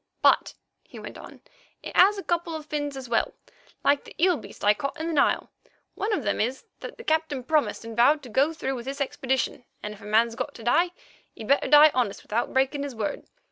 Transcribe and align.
"But," 0.23 0.55
he 0.83 0.97
went 0.97 1.19
on, 1.19 1.41
"it 1.83 1.95
has 1.95 2.17
a 2.17 2.23
couple 2.23 2.55
of 2.55 2.65
fins 2.65 2.97
as 2.97 3.07
well, 3.07 3.35
like 3.83 4.03
that 4.05 4.19
eel 4.19 4.35
beast 4.35 4.65
I 4.65 4.73
caught 4.73 4.99
in 4.99 5.05
the 5.05 5.13
Nile. 5.13 5.51
One 5.93 6.11
of 6.11 6.23
them 6.23 6.41
is 6.41 6.65
that 6.79 6.97
the 6.97 7.03
Captain 7.03 7.43
promised 7.43 7.85
and 7.85 7.95
vowed 7.95 8.23
to 8.23 8.29
go 8.29 8.51
through 8.51 8.73
with 8.73 8.85
this 8.85 8.99
expedition, 8.99 9.63
and 9.83 9.93
if 9.93 10.01
a 10.01 10.05
man's 10.05 10.33
got 10.33 10.55
to 10.55 10.63
die, 10.63 10.89
he'd 11.35 11.47
better 11.49 11.67
die 11.67 11.91
honest 11.93 12.23
without 12.23 12.51
breaking 12.51 12.81
his 12.81 12.95
word. 12.95 13.27